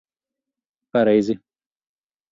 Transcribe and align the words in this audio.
Pareizi. 0.91 1.35